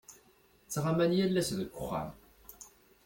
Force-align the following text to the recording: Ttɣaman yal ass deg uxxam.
Ttɣaman 0.65 1.11
yal 1.17 1.39
ass 1.41 1.49
deg 1.59 1.69
uxxam. 1.79 2.09